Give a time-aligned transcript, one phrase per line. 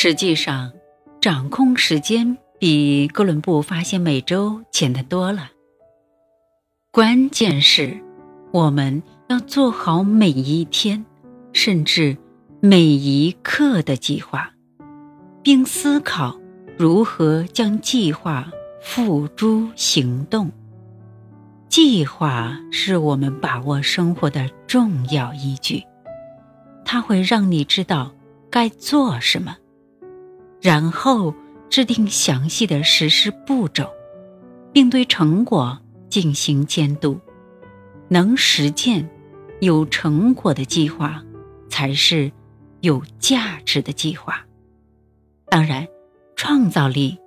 [0.00, 0.70] 实际上，
[1.20, 5.50] 掌控时间比哥伦布发现美洲简单多了。
[6.92, 8.00] 关键是，
[8.52, 11.04] 我们要做好每一天，
[11.52, 12.16] 甚至
[12.60, 14.52] 每一刻的计划，
[15.42, 16.38] 并思考
[16.76, 18.48] 如何将计划
[18.80, 20.48] 付诸行动。
[21.68, 25.82] 计划是我们把握生活的重要依据，
[26.84, 28.14] 它会让你知道
[28.48, 29.56] 该做什么，
[30.60, 31.34] 然后
[31.70, 33.88] 制定详细的实施步骤，
[34.72, 37.18] 并对成果进行监督。
[38.08, 39.08] 能实践、
[39.60, 41.22] 有成果的计划，
[41.68, 42.30] 才是
[42.80, 44.44] 有价值的计划。
[45.48, 45.86] 当然，
[46.36, 47.18] 创造力、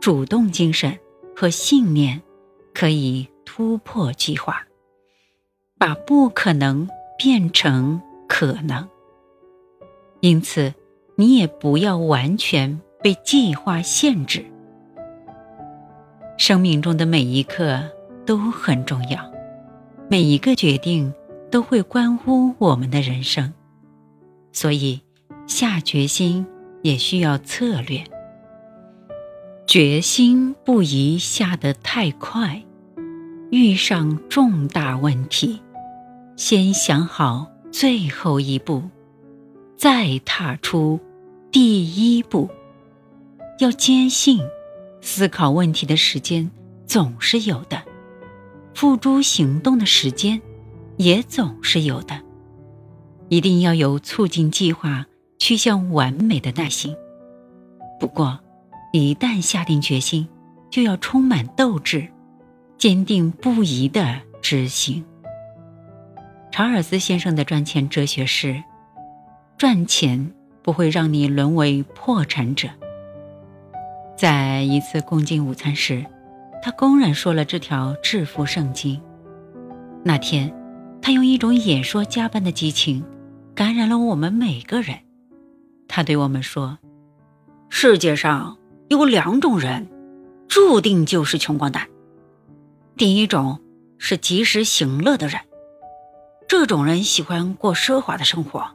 [0.00, 0.98] 主动精神
[1.34, 2.22] 和信念
[2.74, 3.28] 可以。
[3.50, 4.62] 突破计划，
[5.78, 8.88] 把不可能变成可能。
[10.20, 10.72] 因此，
[11.20, 14.44] 你也不要完全被计划限制。
[16.36, 17.82] 生命中的每一刻
[18.24, 19.28] 都很重要，
[20.08, 21.12] 每一个决定
[21.50, 23.52] 都会关乎我们的人生，
[24.52, 25.00] 所以
[25.48, 26.46] 下决心
[26.82, 28.04] 也需要策略。
[29.66, 32.62] 决心不宜下得太快。
[33.50, 35.60] 遇上重大问题，
[36.36, 38.84] 先想好最后一步，
[39.76, 41.00] 再踏出
[41.50, 42.48] 第一步。
[43.58, 44.40] 要坚信，
[45.00, 46.50] 思考问题的时间
[46.86, 47.82] 总是有的，
[48.74, 50.40] 付诸行动的时间
[50.96, 52.20] 也总是有的。
[53.28, 55.04] 一定要有促进计划
[55.38, 56.94] 趋向完美的耐心。
[57.98, 58.38] 不过，
[58.92, 60.28] 一旦下定决心，
[60.70, 62.08] 就要充满斗志。
[62.78, 65.04] 坚定不移的执行。
[66.52, 68.62] 查尔斯先生的赚钱哲学是：
[69.58, 70.32] 赚钱
[70.62, 72.68] 不会让你沦为破产者。
[74.16, 76.04] 在一次共进午餐时，
[76.62, 79.00] 他公然说了这条致富圣经。
[80.04, 80.52] 那天，
[81.00, 83.04] 他用一种演说家般的激情，
[83.54, 84.98] 感染了我们每个人。
[85.86, 86.78] 他对我们说
[87.70, 89.88] ：“世界上有两种人，
[90.48, 91.88] 注定就是穷光蛋。”
[92.96, 93.60] 第一种
[93.98, 95.40] 是及时行乐的人，
[96.48, 98.68] 这种人喜欢过奢华的生活，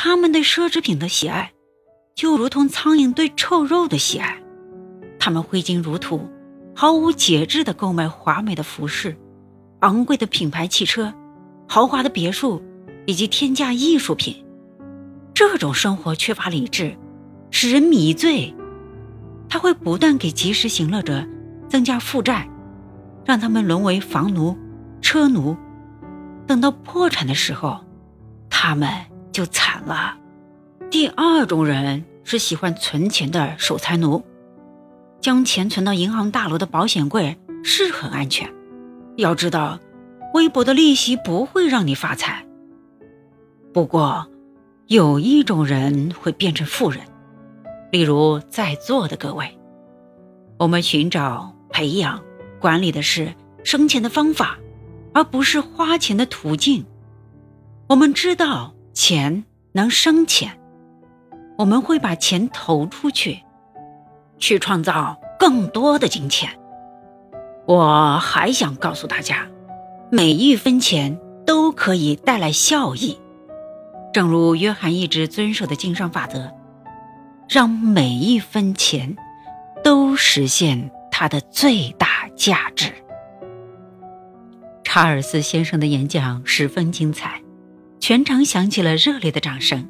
[0.00, 1.50] 他们对奢侈品的喜爱，
[2.14, 4.40] 就如同苍蝇对臭肉的喜爱，
[5.18, 6.24] 他们挥金如土，
[6.72, 9.16] 毫无节制地购买华美的服饰、
[9.80, 11.12] 昂贵的品牌汽车、
[11.66, 12.62] 豪华的别墅
[13.06, 14.46] 以及天价艺术品。
[15.34, 16.96] 这种生活缺乏理智，
[17.50, 18.54] 使人迷醉，
[19.48, 21.26] 他会不断给及时行乐者
[21.68, 22.48] 增加负债。
[23.24, 24.56] 让他们沦为房奴、
[25.02, 25.56] 车奴，
[26.46, 27.84] 等到破产的时候，
[28.48, 28.88] 他们
[29.38, 30.18] 就惨了。
[30.90, 34.24] 第二种人是喜欢存钱的守财奴，
[35.20, 38.52] 将钱存到银行大楼的保险柜是很安全。
[39.16, 39.78] 要知道，
[40.34, 42.44] 微薄的利息不会让你发财。
[43.72, 44.26] 不过，
[44.88, 47.04] 有一种人会变成富人，
[47.92, 49.56] 例如在座的各位，
[50.58, 52.20] 我们寻找、培养。
[52.58, 53.32] 管理的是
[53.62, 54.58] 生钱的方法，
[55.14, 56.84] 而不是花钱的途径。
[57.88, 60.58] 我们知道钱能生钱，
[61.56, 63.44] 我们会把钱投出去，
[64.40, 66.50] 去创造更多的金钱。
[67.64, 69.46] 我还想告诉大家，
[70.10, 71.16] 每一分钱
[71.46, 73.16] 都可以带来效益。
[74.12, 76.52] 正如约翰一直遵守的经商法则，
[77.48, 79.16] 让每一分钱
[79.84, 82.08] 都实现它的最大。
[82.36, 82.92] 价值。
[84.84, 87.42] 查尔斯先生的演讲十分精彩，
[88.00, 89.88] 全场响起了热烈的掌声。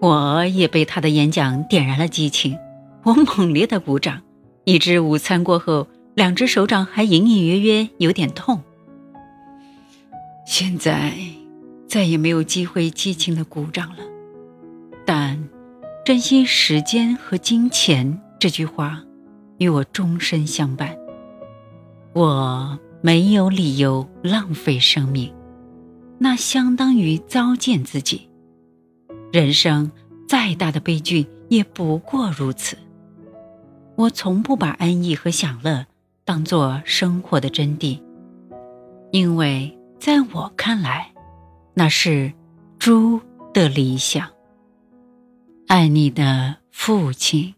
[0.00, 2.58] 我也被他的演讲点燃了激情，
[3.02, 4.22] 我猛烈的鼓掌，
[4.64, 8.62] 以致午餐过后，两只手掌还隐隐约约有点痛。
[10.46, 11.12] 现在
[11.88, 14.04] 再也没有机会激情的鼓掌了，
[15.04, 15.48] 但
[16.04, 19.02] 珍惜时间和金钱这句话，
[19.58, 20.96] 与我终身相伴。
[22.12, 25.32] 我没有理由浪费生命，
[26.18, 28.28] 那相当于糟践自己。
[29.32, 29.90] 人生
[30.28, 32.76] 再大的悲剧也不过如此。
[33.96, 35.86] 我从不把安逸和享乐
[36.24, 38.00] 当做生活的真谛，
[39.10, 41.12] 因为在我看来，
[41.74, 42.32] 那是
[42.78, 43.20] 猪
[43.52, 44.28] 的理想。
[45.66, 47.54] 爱你的父亲。